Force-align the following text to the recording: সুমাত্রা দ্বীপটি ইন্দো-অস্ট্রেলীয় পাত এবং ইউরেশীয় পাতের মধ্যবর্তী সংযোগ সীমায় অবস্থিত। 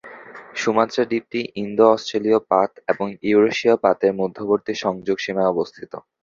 সুমাত্রা 0.55 1.03
দ্বীপটি 1.05 1.41
ইন্দো-অস্ট্রেলীয় 1.55 2.39
পাত 2.51 2.71
এবং 2.87 3.07
ইউরেশীয় 3.23 3.75
পাতের 3.83 4.13
মধ্যবর্তী 4.21 4.73
সংযোগ 4.83 5.17
সীমায় 5.19 5.51
অবস্থিত। 5.53 5.91